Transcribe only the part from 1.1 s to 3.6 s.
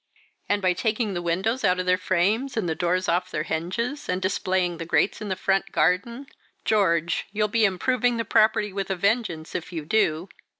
the windows out of their frames, and the doors off their